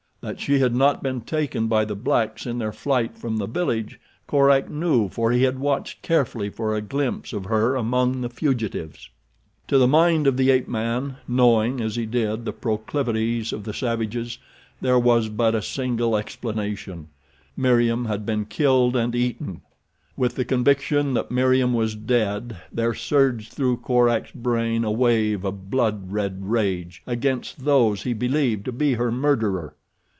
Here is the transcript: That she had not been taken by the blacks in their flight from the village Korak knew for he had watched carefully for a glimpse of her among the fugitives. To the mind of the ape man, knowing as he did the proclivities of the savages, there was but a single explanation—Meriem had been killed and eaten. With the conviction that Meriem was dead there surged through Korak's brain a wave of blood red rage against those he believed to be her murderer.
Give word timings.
That 0.23 0.39
she 0.39 0.59
had 0.59 0.75
not 0.75 1.01
been 1.01 1.21
taken 1.21 1.65
by 1.65 1.83
the 1.83 1.95
blacks 1.95 2.45
in 2.45 2.59
their 2.59 2.71
flight 2.71 3.17
from 3.17 3.37
the 3.37 3.47
village 3.47 3.99
Korak 4.27 4.69
knew 4.69 5.09
for 5.09 5.31
he 5.31 5.41
had 5.41 5.57
watched 5.57 6.03
carefully 6.03 6.51
for 6.51 6.75
a 6.75 6.81
glimpse 6.81 7.33
of 7.33 7.45
her 7.45 7.73
among 7.75 8.21
the 8.21 8.29
fugitives. 8.29 9.09
To 9.67 9.79
the 9.79 9.87
mind 9.87 10.27
of 10.27 10.37
the 10.37 10.51
ape 10.51 10.67
man, 10.67 11.15
knowing 11.27 11.81
as 11.81 11.95
he 11.95 12.05
did 12.05 12.45
the 12.45 12.53
proclivities 12.53 13.51
of 13.51 13.63
the 13.63 13.73
savages, 13.73 14.37
there 14.79 14.99
was 14.99 15.27
but 15.27 15.55
a 15.55 15.61
single 15.63 16.15
explanation—Meriem 16.15 18.05
had 18.05 18.23
been 18.23 18.45
killed 18.45 18.95
and 18.95 19.15
eaten. 19.15 19.61
With 20.15 20.35
the 20.35 20.45
conviction 20.45 21.15
that 21.15 21.31
Meriem 21.31 21.73
was 21.73 21.95
dead 21.95 22.57
there 22.71 22.93
surged 22.93 23.53
through 23.53 23.77
Korak's 23.77 24.29
brain 24.33 24.83
a 24.83 24.91
wave 24.91 25.43
of 25.43 25.71
blood 25.71 26.11
red 26.11 26.45
rage 26.51 27.01
against 27.07 27.65
those 27.65 28.03
he 28.03 28.13
believed 28.13 28.65
to 28.65 28.71
be 28.71 28.93
her 28.93 29.11
murderer. 29.11 29.73